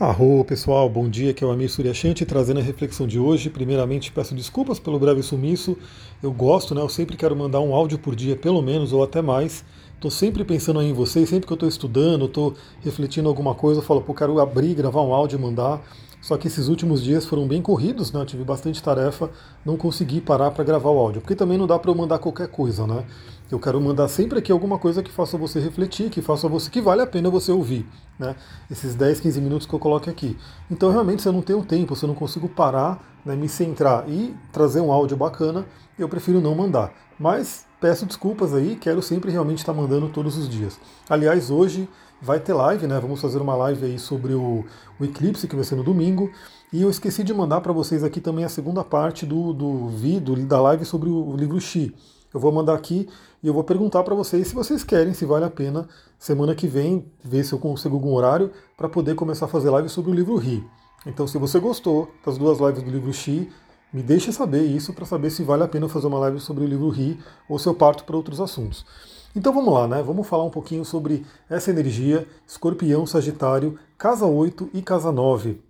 [0.00, 3.50] Arro, pessoal, bom dia, aqui é o Amir Suryashanti trazendo a reflexão de hoje.
[3.50, 5.76] Primeiramente, peço desculpas pelo breve sumiço.
[6.22, 6.80] Eu gosto, né?
[6.80, 9.62] Eu sempre quero mandar um áudio por dia, pelo menos, ou até mais.
[9.94, 13.84] Estou sempre pensando em vocês, sempre que eu estou estudando, estou refletindo alguma coisa, eu
[13.84, 15.82] falo, pô, quero abrir, gravar um áudio e mandar.
[16.22, 18.22] Só que esses últimos dias foram bem corridos, né?
[18.22, 19.28] Eu tive bastante tarefa,
[19.66, 22.48] não consegui parar para gravar o áudio, porque também não dá para eu mandar qualquer
[22.48, 23.04] coisa, né?
[23.50, 26.80] Eu quero mandar sempre aqui alguma coisa que faça você refletir, que faça você que
[26.80, 27.84] vale a pena você ouvir,
[28.16, 28.36] né?
[28.70, 30.38] Esses 10, 15 minutos que eu coloco aqui.
[30.70, 34.08] Então realmente se eu não tenho tempo, se eu não consigo parar, né, me centrar
[34.08, 35.66] e trazer um áudio bacana,
[35.98, 36.92] eu prefiro não mandar.
[37.18, 40.78] Mas peço desculpas aí, quero sempre realmente estar mandando todos os dias.
[41.08, 41.88] Aliás, hoje
[42.22, 43.00] vai ter live, né?
[43.00, 44.64] Vamos fazer uma live aí sobre o,
[44.98, 46.30] o eclipse que vai ser no domingo.
[46.72, 50.36] E eu esqueci de mandar para vocês aqui também a segunda parte do, do vídeo
[50.46, 51.92] da live sobre o livro Xi.
[52.32, 53.08] Eu vou mandar aqui
[53.42, 56.68] e eu vou perguntar para vocês se vocês querem, se vale a pena, semana que
[56.68, 60.14] vem, ver se eu consigo algum horário para poder começar a fazer live sobre o
[60.14, 60.64] livro Ri.
[61.06, 63.50] Então, se você gostou das duas lives do livro Xi,
[63.92, 66.66] me deixe saber isso para saber se vale a pena fazer uma live sobre o
[66.66, 68.86] livro Ri ou se eu parto para outros assuntos.
[69.34, 70.02] Então vamos lá, né?
[70.02, 75.60] Vamos falar um pouquinho sobre essa energia, escorpião, sagitário, casa 8 e casa 9.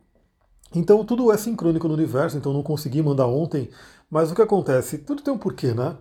[0.75, 3.71] Então tudo é sincrônico no universo, então não consegui mandar ontem,
[4.11, 4.99] mas o que acontece?
[4.99, 5.97] Tudo tem um porquê, né?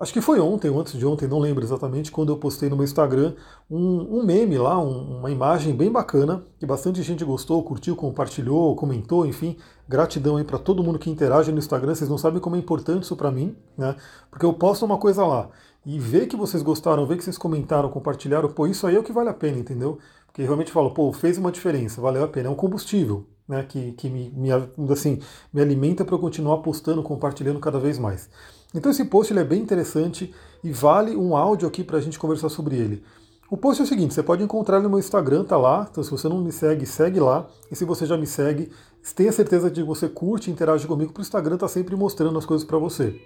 [0.00, 2.76] Acho que foi ontem ou antes de ontem, não lembro exatamente, quando eu postei no
[2.76, 3.34] meu Instagram
[3.70, 8.74] um, um meme lá, um, uma imagem bem bacana, que bastante gente gostou, curtiu, compartilhou,
[8.76, 9.58] comentou, enfim.
[9.86, 11.94] Gratidão aí para todo mundo que interage no Instagram.
[11.94, 13.94] Vocês não sabem como é importante isso para mim, né?
[14.30, 15.50] Porque eu posto uma coisa lá
[15.84, 19.02] e ver que vocês gostaram, ver que vocês comentaram, compartilharam, pô, isso aí é o
[19.02, 19.98] que vale a pena, entendeu?
[20.26, 22.48] Porque realmente falo, pô, fez uma diferença, valeu a pena.
[22.48, 23.64] É um combustível, né?
[23.68, 24.50] Que, que me, me,
[24.90, 25.18] assim,
[25.52, 28.30] me alimenta para eu continuar postando, compartilhando cada vez mais.
[28.74, 30.32] Então esse post ele é bem interessante
[30.62, 33.02] e vale um áudio aqui para a gente conversar sobre ele.
[33.50, 35.88] O post é o seguinte, você pode encontrar no meu Instagram, tá lá.
[35.90, 37.48] Então se você não me segue, segue lá.
[37.70, 38.70] E se você já me segue,
[39.14, 42.38] tenha certeza de que você curte e interage comigo, porque o Instagram está sempre mostrando
[42.38, 43.20] as coisas para você.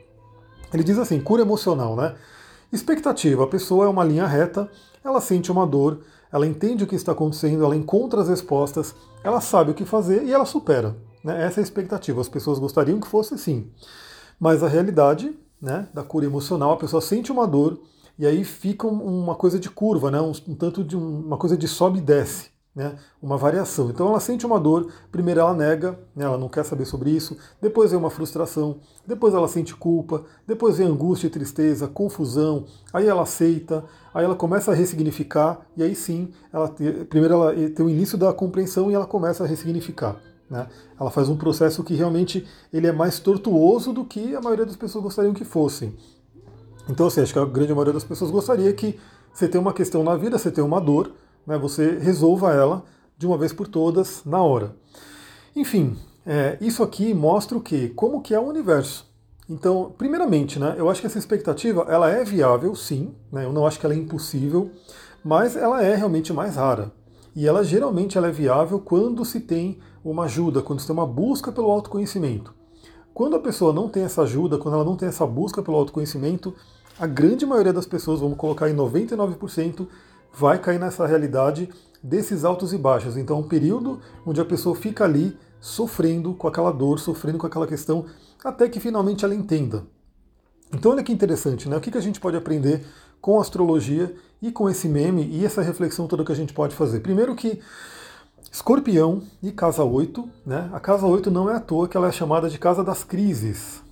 [0.72, 2.14] Ele diz assim, cura emocional, né?
[2.72, 4.68] Expectativa, a pessoa é uma linha reta,
[5.04, 6.00] ela sente uma dor,
[6.32, 10.24] ela entende o que está acontecendo, ela encontra as respostas, ela sabe o que fazer
[10.24, 10.96] e ela supera.
[11.22, 11.44] Né?
[11.44, 12.20] Essa é a expectativa.
[12.20, 13.70] As pessoas gostariam que fosse assim.
[14.38, 17.80] Mas a realidade né, da cura emocional, a pessoa sente uma dor
[18.18, 21.56] e aí fica uma coisa de curva, né, um, um tanto de um, uma coisa
[21.56, 22.52] de sobe e desce.
[22.76, 23.88] Né, uma variação.
[23.88, 27.36] Então ela sente uma dor, primeiro ela nega, né, ela não quer saber sobre isso,
[27.62, 33.22] depois vem uma frustração, depois ela sente culpa, depois vem angústia, tristeza, confusão, aí ela
[33.22, 36.68] aceita, aí ela começa a ressignificar, e aí sim, ela
[37.08, 40.16] primeiro ela tem o início da compreensão e ela começa a ressignificar.
[40.48, 40.66] Né?
[40.98, 44.76] Ela faz um processo que realmente ele é mais tortuoso do que a maioria das
[44.76, 45.94] pessoas gostariam que fossem.
[46.88, 48.98] Então, assim, acho que a grande maioria das pessoas gostaria que
[49.32, 51.12] você tem uma questão na vida, você tem uma dor,
[51.46, 52.84] né, você resolva ela
[53.16, 54.76] de uma vez por todas, na hora.
[55.56, 55.96] Enfim,
[56.26, 57.92] é, isso aqui mostra o quê?
[57.94, 59.12] Como que é o universo.
[59.48, 63.66] Então, primeiramente, né, eu acho que essa expectativa ela é viável, sim, né, eu não
[63.66, 64.70] acho que ela é impossível,
[65.22, 66.92] mas ela é realmente mais rara.
[67.36, 71.06] E ela geralmente ela é viável quando se tem uma ajuda, quando se tem uma
[71.06, 72.54] busca pelo autoconhecimento.
[73.14, 76.54] Quando a pessoa não tem essa ajuda, quando ela não tem essa busca pelo autoconhecimento,
[76.98, 79.86] a grande maioria das pessoas, vamos colocar em 99%,
[80.32, 81.68] vai cair nessa realidade
[82.02, 83.16] desses altos e baixos.
[83.16, 87.66] Então, um período onde a pessoa fica ali sofrendo com aquela dor, sofrendo com aquela
[87.66, 88.04] questão,
[88.44, 89.84] até que finalmente ela entenda.
[90.72, 91.76] Então, olha que interessante, né?
[91.76, 92.84] O que a gente pode aprender
[93.20, 97.00] com astrologia e com esse meme e essa reflexão toda que a gente pode fazer?
[97.00, 97.60] Primeiro que
[98.54, 100.70] Escorpião e casa 8, né?
[100.72, 103.82] A casa 8 não é à toa que ela é chamada de casa das crises.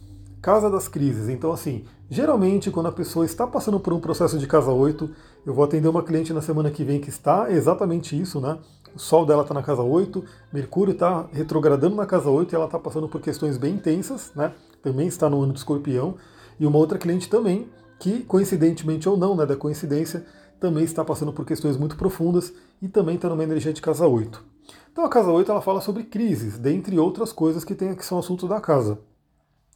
[0.41, 1.28] Casa das crises.
[1.28, 5.11] Então, assim, geralmente quando a pessoa está passando por um processo de casa 8,
[5.45, 8.56] eu vou atender uma cliente na semana que vem que está exatamente isso, né?
[8.95, 12.67] O sol dela está na casa 8, Mercúrio está retrogradando na casa 8 e ela
[12.67, 14.53] está passando por questões bem intensas, né?
[14.81, 16.15] Também está no ano do escorpião.
[16.61, 17.67] E uma outra cliente também,
[17.99, 20.25] que coincidentemente ou não, né, da coincidência,
[20.61, 24.52] também está passando por questões muito profundas e também está numa energia de casa 8.
[24.93, 28.19] Então a casa 8 ela fala sobre crises, dentre outras coisas que, tem, que são
[28.19, 28.99] assuntos da casa.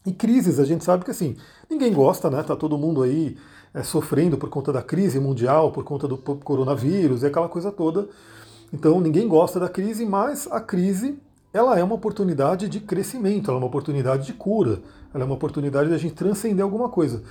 [0.05, 1.37] E crises, a gente sabe que assim,
[1.69, 2.43] ninguém gosta, né?
[2.43, 3.37] Tá todo mundo aí
[3.75, 8.09] é, sofrendo por conta da crise mundial, por conta do coronavírus e aquela coisa toda.
[8.73, 11.19] Então ninguém gosta da crise, mas a crise
[11.53, 14.83] ela é uma oportunidade de crescimento, ela é uma oportunidade de cura,
[15.15, 17.23] ela é uma oportunidade de a gente transcender alguma coisa.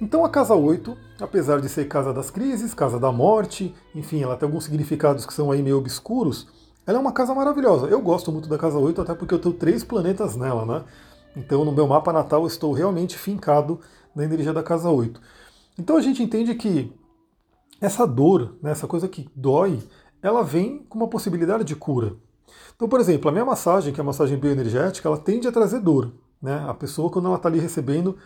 [0.00, 4.36] Então a casa 8, apesar de ser casa das crises, casa da morte, enfim, ela
[4.36, 6.48] tem alguns significados que são aí meio obscuros,
[6.86, 7.86] ela é uma casa maravilhosa.
[7.86, 10.84] Eu gosto muito da casa 8, até porque eu tenho três planetas nela, né?
[11.36, 13.80] Então no meu mapa natal eu estou realmente fincado
[14.14, 15.20] na energia da casa 8.
[15.78, 16.92] Então a gente entende que
[17.80, 19.82] essa dor, né, essa coisa que dói,
[20.22, 22.16] ela vem com uma possibilidade de cura.
[22.74, 25.80] Então, por exemplo, a minha massagem, que é a massagem bioenergética, ela tende a trazer
[25.80, 26.12] dor.
[26.40, 26.64] Né?
[26.68, 28.16] A pessoa, quando ela está ali recebendo,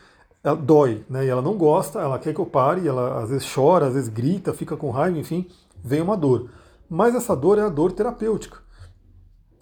[0.43, 1.25] ela dói, né?
[1.25, 4.09] E ela não gosta, ela quer que eu pare, ela às vezes chora, às vezes
[4.09, 5.47] grita, fica com raiva, enfim,
[5.83, 6.51] vem uma dor.
[6.89, 8.59] Mas essa dor é a dor terapêutica.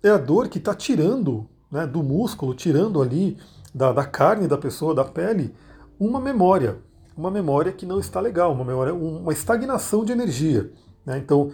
[0.03, 3.37] É a dor que está tirando né, do músculo, tirando ali
[3.75, 5.55] da, da carne da pessoa, da pele,
[5.99, 6.79] uma memória.
[7.17, 10.71] Uma memória que não está legal, uma memória, uma estagnação de energia.
[11.05, 11.19] Né?
[11.19, 11.51] Então,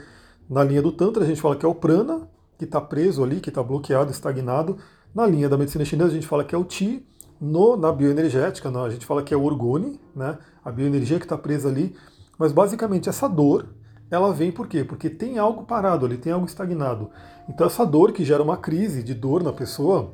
[0.51, 2.29] na linha do Tantra, a gente fala que é o prana,
[2.59, 4.77] que está preso ali, que está bloqueado, estagnado.
[5.15, 7.07] Na linha da medicina chinesa, a gente fala que é o Ti.
[7.41, 10.39] No, na bioenergética, a gente fala que é o orgone, né?
[10.65, 11.95] a bioenergia que está presa ali.
[12.39, 13.67] Mas basicamente essa dor,
[14.13, 14.85] ela vem por quê?
[14.85, 17.11] Porque tem algo parado ali, tem algo estagnado.
[17.49, 20.13] Então essa dor que gera uma crise de dor na pessoa,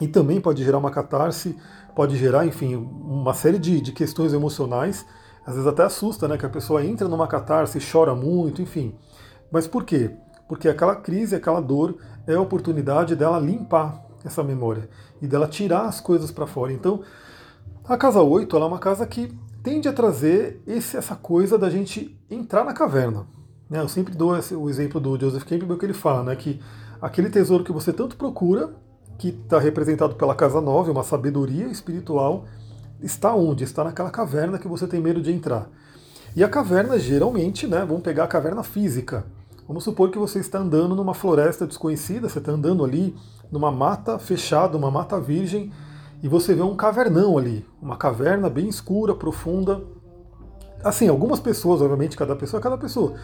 [0.00, 1.56] e também pode gerar uma catarse,
[1.94, 5.06] pode gerar, enfim, uma série de, de questões emocionais,
[5.46, 6.36] às vezes até assusta, né?
[6.36, 8.96] Que a pessoa entra numa catarse, chora muito, enfim.
[9.50, 10.10] Mas por quê?
[10.48, 11.96] Porque aquela crise, aquela dor
[12.26, 14.88] é a oportunidade dela limpar essa memória
[15.20, 16.72] e dela tirar as coisas para fora.
[16.72, 17.02] Então,
[17.84, 19.32] a casa 8 ela é uma casa que
[19.62, 23.26] tende a trazer esse, essa coisa da gente entrar na caverna.
[23.70, 23.80] Né?
[23.80, 26.60] Eu sempre dou esse, o exemplo do Joseph Campbell que ele fala né, que
[27.00, 28.70] aquele tesouro que você tanto procura,
[29.18, 32.44] que está representado pela casa 9, uma sabedoria espiritual,
[33.00, 33.64] está onde?
[33.64, 35.68] Está naquela caverna que você tem medo de entrar.
[36.34, 39.24] E a caverna, geralmente, né, vamos pegar a caverna física.
[39.68, 43.14] Vamos supor que você está andando numa floresta desconhecida, você está andando ali
[43.50, 45.70] numa mata fechada, uma mata virgem,
[46.22, 49.82] e você vê um cavernão ali, uma caverna bem escura, profunda.
[50.84, 53.14] Assim, algumas pessoas, obviamente, cada pessoa é cada pessoa.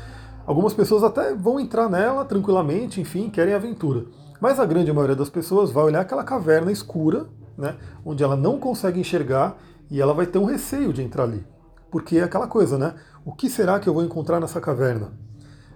[0.44, 4.06] Algumas pessoas até vão entrar nela tranquilamente, enfim, querem aventura.
[4.40, 8.58] Mas a grande maioria das pessoas vai olhar aquela caverna escura, né, onde ela não
[8.58, 9.56] consegue enxergar
[9.90, 11.44] e ela vai ter um receio de entrar ali.
[11.90, 12.94] Porque é aquela coisa, né?
[13.24, 15.12] O que será que eu vou encontrar nessa caverna?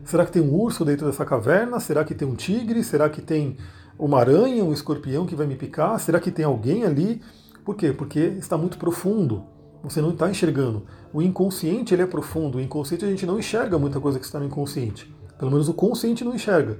[0.04, 1.78] Será que tem um urso dentro dessa caverna?
[1.80, 2.82] Será que tem um tigre?
[2.82, 3.56] Será que tem
[4.04, 5.98] uma aranha, um escorpião que vai me picar?
[6.00, 7.20] Será que tem alguém ali?
[7.64, 7.92] Por quê?
[7.92, 9.44] Porque está muito profundo.
[9.82, 10.84] Você não está enxergando.
[11.12, 12.58] O inconsciente ele é profundo.
[12.58, 15.12] O inconsciente a gente não enxerga muita coisa que está no inconsciente.
[15.38, 16.78] Pelo menos o consciente não enxerga.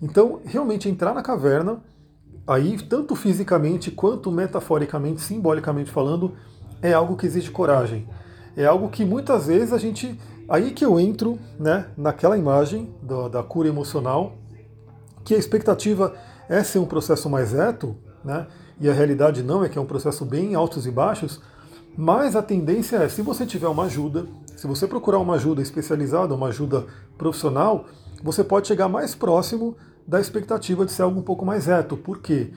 [0.00, 1.82] Então, realmente entrar na caverna,
[2.46, 6.34] aí tanto fisicamente quanto metaforicamente, simbolicamente falando,
[6.80, 8.08] é algo que exige coragem.
[8.56, 10.18] É algo que muitas vezes a gente
[10.48, 14.32] Aí que eu entro né, naquela imagem da, da cura emocional,
[15.22, 16.14] que a expectativa
[16.48, 18.46] é ser um processo mais reto, né,
[18.80, 21.40] e a realidade não é que é um processo bem altos e baixos,
[21.96, 26.34] mas a tendência é, se você tiver uma ajuda, se você procurar uma ajuda especializada,
[26.34, 26.86] uma ajuda
[27.16, 27.86] profissional,
[28.22, 31.96] você pode chegar mais próximo da expectativa de ser algo um pouco mais reto.
[31.96, 32.52] Por quê?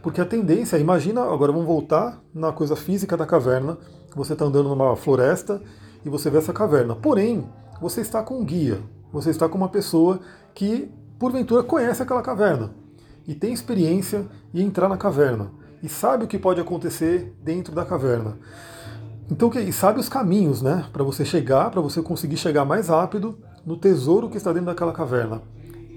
[0.00, 3.78] Porque a tendência, imagina, agora vamos voltar na coisa física da caverna,
[4.14, 5.60] você está andando numa floresta
[6.04, 6.94] e você vê essa caverna.
[6.94, 7.48] Porém,
[7.80, 8.80] você está com um guia,
[9.12, 10.20] você está com uma pessoa
[10.54, 10.88] que,
[11.18, 12.83] porventura, conhece aquela caverna
[13.26, 15.50] e tem experiência em entrar na caverna
[15.82, 18.38] e sabe o que pode acontecer dentro da caverna.
[19.30, 23.38] Então, e sabe os caminhos, né, para você chegar, para você conseguir chegar mais rápido
[23.64, 25.42] no tesouro que está dentro daquela caverna.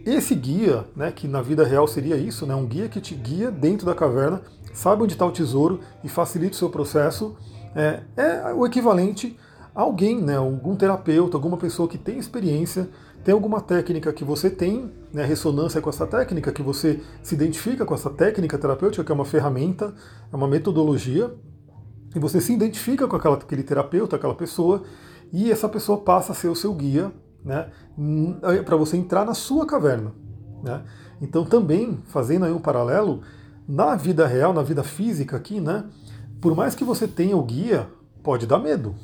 [0.06, 3.52] Esse guia, né, que na vida real seria isso, né, um guia que te guia
[3.52, 4.42] dentro da caverna,
[4.74, 7.36] sabe onde está o tesouro e facilita o seu processo,
[7.76, 9.38] é, é o equivalente
[9.78, 12.90] alguém, né, algum terapeuta, alguma pessoa que tem experiência,
[13.28, 17.86] tem alguma técnica que você tem né, ressonância com essa técnica, que você se identifica
[17.86, 19.94] com essa técnica terapêutica, que é uma ferramenta,
[20.32, 21.36] é uma metodologia,
[22.16, 24.84] e você se identifica com aquela, aquele terapeuta, aquela pessoa,
[25.34, 27.12] e essa pessoa passa a ser o seu guia
[27.44, 27.70] né,
[28.64, 30.14] para você entrar na sua caverna.
[30.64, 30.84] Né?
[31.22, 33.24] Então, também, fazendo aí um paralelo,
[33.68, 35.84] na vida real, na vida física aqui, né,
[36.40, 37.90] por mais que você tenha o guia,
[38.24, 38.96] pode dar medo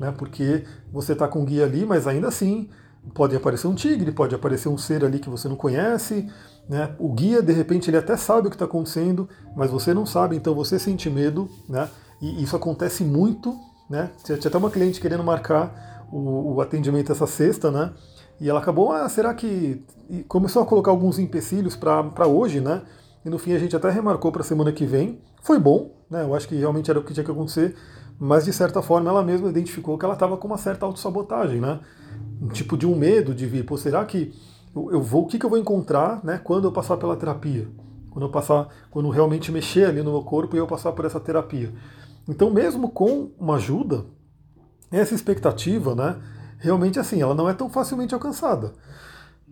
[0.00, 0.12] né?
[0.16, 2.70] Porque você está com um guia ali, mas ainda assim
[3.14, 6.28] pode aparecer um tigre, pode aparecer um ser ali que você não conhece,
[6.68, 6.94] né?
[6.98, 10.36] O guia de repente ele até sabe o que está acontecendo, mas você não sabe,
[10.36, 11.88] então você sente medo, né?
[12.20, 13.56] E isso acontece muito,
[13.88, 14.10] né?
[14.22, 17.92] Tinha até uma cliente querendo marcar o, o atendimento essa sexta, né?
[18.40, 19.84] E ela acabou, ah, será que.
[20.08, 22.82] E começou a colocar alguns empecilhos para hoje, né?
[23.24, 25.20] E no fim a gente até remarcou para a semana que vem.
[25.42, 26.22] Foi bom, né?
[26.22, 27.76] Eu acho que realmente era o que tinha que acontecer
[28.20, 31.80] mas de certa forma ela mesma identificou que ela estava com uma certa autossabotagem, né?
[32.42, 34.34] Um tipo de um medo de vir, pô, será que
[34.74, 37.66] eu vou, o que, que eu vou encontrar, né, quando eu passar pela terapia?
[38.10, 41.18] Quando eu passar, quando realmente mexer ali no meu corpo e eu passar por essa
[41.18, 41.72] terapia.
[42.28, 44.04] Então, mesmo com uma ajuda,
[44.90, 46.20] essa expectativa, né,
[46.58, 48.74] realmente assim, ela não é tão facilmente alcançada.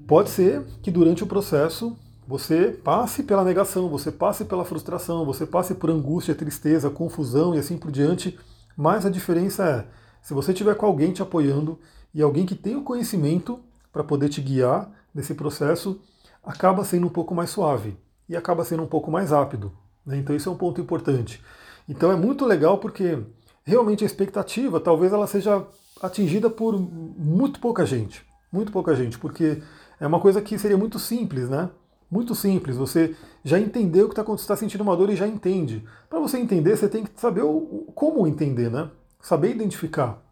[0.06, 1.96] Pode ser que durante o processo
[2.26, 7.58] você passe pela negação, você passe pela frustração, você passe por angústia, tristeza, confusão e
[7.58, 8.38] assim por diante,
[8.78, 9.86] mas a diferença é,
[10.22, 11.80] se você tiver com alguém te apoiando
[12.14, 13.58] e alguém que tem o conhecimento
[13.92, 16.00] para poder te guiar nesse processo,
[16.44, 17.96] acaba sendo um pouco mais suave
[18.28, 19.72] e acaba sendo um pouco mais rápido.
[20.06, 20.18] Né?
[20.18, 21.42] Então isso é um ponto importante.
[21.88, 23.18] Então é muito legal porque
[23.64, 25.66] realmente a expectativa talvez ela seja
[26.00, 28.24] atingida por muito pouca gente.
[28.52, 29.60] Muito pouca gente, porque
[29.98, 31.68] é uma coisa que seria muito simples, né?
[32.10, 32.76] Muito simples.
[32.76, 35.84] Você já entendeu o que está acontecendo, está sentindo uma dor e já entende.
[36.08, 38.90] Para você entender, você tem que saber o, como entender, né?
[39.20, 40.22] Saber identificar.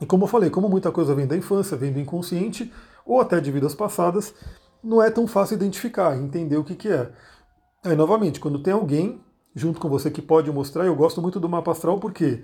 [0.00, 2.72] E como eu falei, como muita coisa vem da infância, vem do inconsciente,
[3.06, 4.34] ou até de vidas passadas,
[4.82, 7.10] não é tão fácil identificar, entender o que, que é.
[7.84, 9.20] Aí, novamente, quando tem alguém
[9.54, 12.42] junto com você que pode mostrar, eu gosto muito do mapa astral porque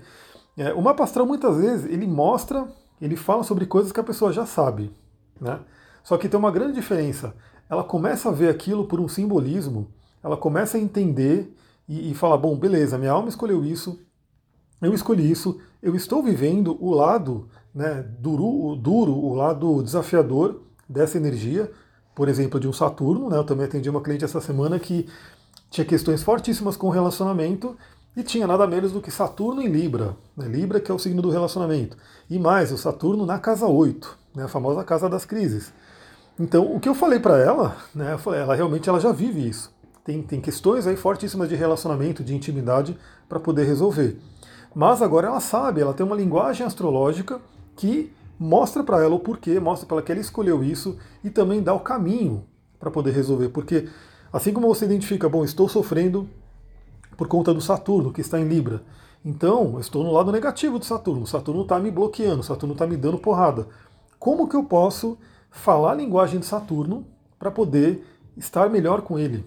[0.57, 2.67] é, o mapa astral muitas vezes ele mostra,
[3.01, 4.95] ele fala sobre coisas que a pessoa já sabe.
[5.39, 5.59] Né?
[6.03, 7.35] Só que tem uma grande diferença.
[7.71, 9.87] Ela começa a ver aquilo por um simbolismo,
[10.21, 11.55] ela começa a entender
[11.87, 13.97] e, e fala: bom, beleza, minha alma escolheu isso,
[14.81, 21.17] eu escolhi isso, eu estou vivendo o lado né, duro, duro, o lado desafiador dessa
[21.17, 21.71] energia,
[22.13, 23.29] por exemplo, de um Saturno.
[23.29, 25.07] Né, eu também atendi uma cliente essa semana que
[25.69, 27.77] tinha questões fortíssimas com o relacionamento
[28.17, 30.17] e tinha nada menos do que Saturno em Libra.
[30.35, 31.95] Né, Libra que é o signo do relacionamento.
[32.29, 35.71] E mais, o Saturno na casa 8, né, a famosa casa das crises.
[36.41, 39.71] Então, o que eu falei para ela, né, ela realmente ela já vive isso.
[40.03, 42.97] Tem, tem questões aí fortíssimas de relacionamento, de intimidade
[43.29, 44.19] para poder resolver.
[44.73, 47.39] Mas agora ela sabe, ela tem uma linguagem astrológica
[47.75, 51.61] que mostra para ela o porquê, mostra para ela que ela escolheu isso e também
[51.61, 52.43] dá o caminho
[52.79, 53.49] para poder resolver.
[53.49, 53.87] Porque
[54.33, 56.27] assim como você identifica, bom, estou sofrendo
[57.15, 58.81] por conta do Saturno, que está em Libra.
[59.23, 61.27] Então, eu estou no lado negativo do Saturno.
[61.27, 63.67] Saturno está me bloqueando, Saturno está me dando porrada.
[64.17, 65.19] Como que eu posso
[65.51, 67.05] falar a linguagem de Saturno
[67.37, 68.03] para poder
[68.35, 69.45] estar melhor com ele?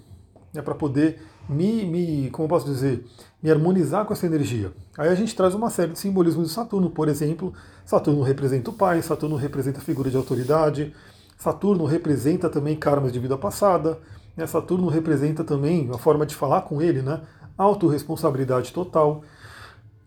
[0.54, 3.04] É para poder me, me, como posso dizer,
[3.42, 4.72] me harmonizar com essa energia.
[4.96, 7.52] Aí a gente traz uma série de simbolismos de Saturno, por exemplo,
[7.84, 10.94] Saturno representa o pai, Saturno representa a figura de autoridade,
[11.36, 13.98] Saturno representa também karmas de vida passada,
[14.36, 14.46] né?
[14.46, 17.20] Saturno representa também a forma de falar com ele, né?
[17.56, 19.22] autorresponsabilidade total.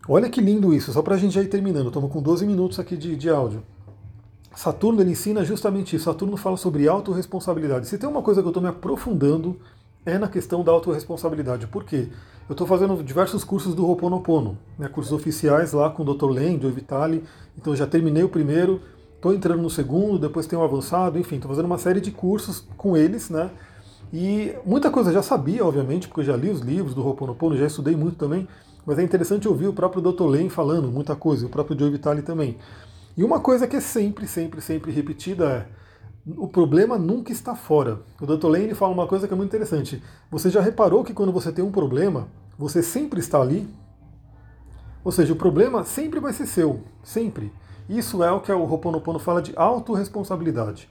[0.08, 2.78] Olha que lindo isso, só para a gente já ir terminando, estamos com 12 minutos
[2.78, 3.62] aqui de, de áudio.
[4.58, 7.86] Saturno ele ensina justamente isso, Saturno fala sobre autorresponsabilidade.
[7.86, 9.56] Se tem uma coisa que eu estou me aprofundando
[10.04, 11.68] é na questão da autorresponsabilidade.
[11.68, 12.08] Por quê?
[12.48, 16.30] Eu estou fazendo diversos cursos do Ho'oponopono, né, cursos oficiais lá com o Dr.
[16.30, 17.22] Len, Joe Vitale.
[17.56, 18.80] Então já terminei o primeiro,
[19.14, 22.66] estou entrando no segundo, depois tenho um avançado, enfim, estou fazendo uma série de cursos
[22.76, 23.52] com eles, né?
[24.12, 27.56] E muita coisa eu já sabia, obviamente, porque eu já li os livros do Ho'oponopono,
[27.56, 28.48] já estudei muito também,
[28.84, 30.26] mas é interessante ouvir o próprio Dr.
[30.26, 32.58] Len falando muita coisa, o próprio Joe Vitale também.
[33.18, 35.66] E uma coisa que é sempre, sempre, sempre repetida é
[36.36, 38.00] o problema nunca está fora.
[38.20, 38.46] O Dr.
[38.46, 40.00] Lane fala uma coisa que é muito interessante.
[40.30, 43.68] Você já reparou que quando você tem um problema, você sempre está ali?
[45.02, 47.52] Ou seja, o problema sempre vai ser seu, sempre.
[47.88, 50.88] Isso é o que o Ho'oponopono fala de autorresponsabilidade.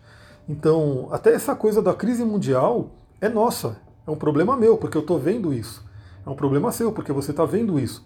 [0.50, 2.90] Então, até essa coisa da crise mundial
[3.22, 5.82] é nossa, é um problema meu, porque eu estou vendo isso.
[6.26, 8.06] É um problema seu, porque você está vendo isso.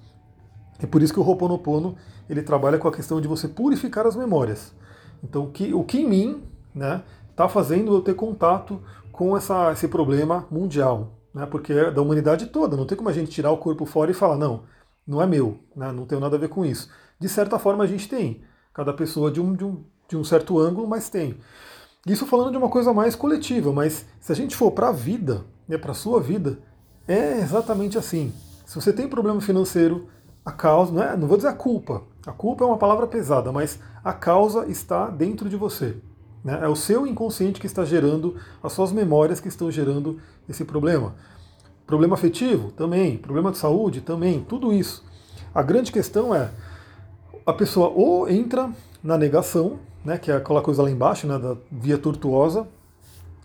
[0.81, 1.95] É por isso que o Ho'oponopono
[2.29, 4.73] ele trabalha com a questão de você purificar as memórias.
[5.23, 9.71] Então, o que, o que em mim né, está fazendo eu ter contato com essa,
[9.71, 11.45] esse problema mundial, né?
[11.45, 12.75] porque é da humanidade toda.
[12.75, 14.63] Não tem como a gente tirar o corpo fora e falar, não,
[15.05, 15.91] não é meu, né?
[15.91, 16.89] não tenho nada a ver com isso.
[17.19, 18.41] De certa forma a gente tem,
[18.73, 21.37] cada pessoa de um, de um, de um certo ângulo, mas tem.
[22.07, 25.45] Isso falando de uma coisa mais coletiva, mas se a gente for para a vida,
[25.67, 26.57] né, para a sua vida,
[27.07, 28.33] é exatamente assim.
[28.65, 30.07] Se você tem problema financeiro,
[30.45, 33.51] a causa, não, é, não vou dizer a culpa, a culpa é uma palavra pesada,
[33.51, 35.97] mas a causa está dentro de você.
[36.43, 36.59] Né?
[36.61, 40.19] É o seu inconsciente que está gerando, as suas memórias que estão gerando
[40.49, 41.15] esse problema.
[41.85, 42.71] Problema afetivo?
[42.71, 43.17] Também.
[43.17, 44.01] Problema de saúde?
[44.01, 44.45] Também.
[44.47, 45.03] Tudo isso.
[45.53, 46.49] A grande questão é,
[47.45, 48.71] a pessoa ou entra
[49.03, 52.67] na negação, né, que é aquela coisa lá embaixo, né, da via tortuosa,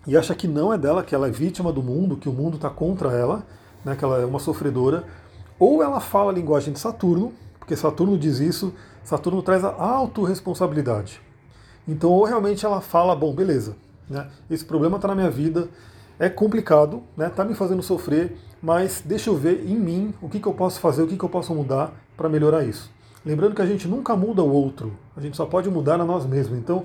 [0.07, 2.57] e acha que não é dela, que ela é vítima do mundo, que o mundo
[2.57, 3.45] está contra ela,
[3.85, 5.05] né, que ela é uma sofredora,
[5.59, 8.73] ou ela fala a linguagem de Saturno, porque Saturno diz isso,
[9.05, 11.21] Saturno traz a autorresponsabilidade.
[11.87, 13.77] Então, ou realmente ela fala, bom, beleza,
[14.09, 15.69] né, esse problema está na minha vida,
[16.19, 20.41] é complicado, né, tá me fazendo sofrer, mas deixa eu ver em mim o que,
[20.41, 22.91] que eu posso fazer, o que, que eu posso mudar para melhorar isso.
[23.25, 26.25] Lembrando que a gente nunca muda o outro, a gente só pode mudar a nós
[26.25, 26.59] mesmos.
[26.59, 26.85] Então,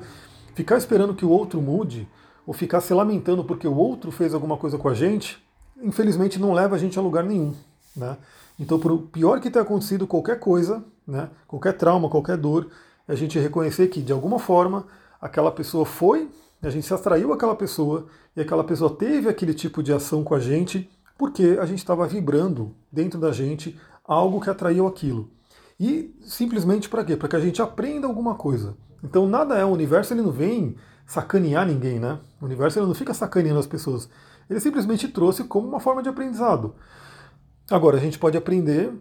[0.55, 2.07] ficar esperando que o outro mude,
[2.45, 5.41] ou ficar se lamentando porque o outro fez alguma coisa com a gente,
[5.81, 7.53] infelizmente não leva a gente a lugar nenhum.
[7.95, 8.17] Né?
[8.60, 12.70] Então, por pior que tenha acontecido qualquer coisa, né, qualquer trauma, qualquer dor,
[13.08, 14.86] a gente reconhecer que, de alguma forma,
[15.20, 16.29] aquela pessoa foi,
[16.62, 20.36] a gente se atraiu aquela pessoa e aquela pessoa teve aquele tipo de ação com
[20.36, 25.29] a gente porque a gente estava vibrando dentro da gente algo que atraiu aquilo.
[25.79, 27.15] E simplesmente para quê?
[27.15, 28.75] Para que a gente aprenda alguma coisa.
[29.03, 32.20] Então nada é, o universo ele não vem sacanear ninguém, né?
[32.39, 34.10] O universo ele não fica sacaneando as pessoas.
[34.50, 36.75] Ele simplesmente trouxe como uma forma de aprendizado.
[37.71, 38.91] Agora, a gente pode aprender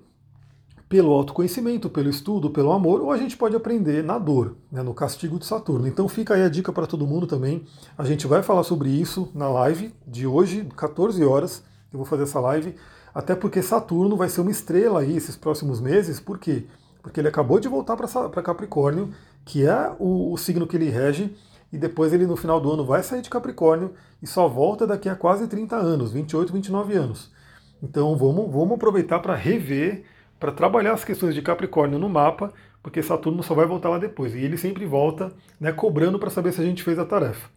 [0.88, 4.94] pelo autoconhecimento, pelo estudo, pelo amor, ou a gente pode aprender na dor, né, no
[4.94, 5.86] castigo de Saturno.
[5.86, 7.64] Então fica aí a dica para todo mundo também.
[7.98, 11.62] A gente vai falar sobre isso na live de hoje, 14 horas.
[11.92, 12.74] Eu vou fazer essa live,
[13.12, 16.20] até porque Saturno vai ser uma estrela aí esses próximos meses.
[16.20, 16.66] Por quê?
[17.02, 19.10] Porque ele acabou de voltar para Capricórnio,
[19.44, 21.36] que é o, o signo que ele rege,
[21.72, 25.08] e depois ele no final do ano vai sair de Capricórnio e só volta daqui
[25.08, 27.39] a quase 30 anos, 28, 29 anos.
[27.82, 30.04] Então vamos, vamos aproveitar para rever
[30.40, 32.50] para trabalhar as questões de Capricórnio no mapa,
[32.82, 34.34] porque Saturno só vai voltar lá depois.
[34.34, 37.50] E ele sempre volta né, cobrando para saber se a gente fez a tarefa.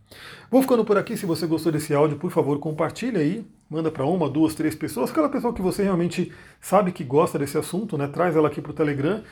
[0.51, 1.15] Vou ficando por aqui.
[1.15, 3.48] Se você gostou desse áudio, por favor, compartilhe aí.
[3.70, 5.12] Manda para uma, duas, três pessoas.
[5.12, 8.06] Aquela pessoa que você realmente sabe que gosta desse assunto, né?
[8.08, 9.24] Traz ela aqui para o Telegram.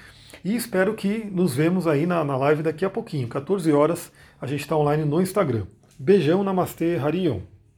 [0.46, 3.28] E espero que nos vemos aí na, na live daqui a pouquinho.
[3.28, 5.66] 14 horas, a gente está online no Instagram.
[6.00, 7.42] Beijão, Namastê, Harion.